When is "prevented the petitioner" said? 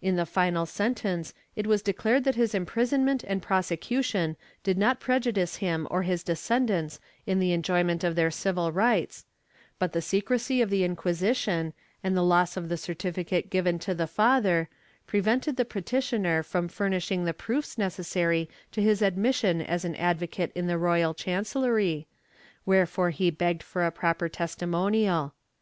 15.06-16.42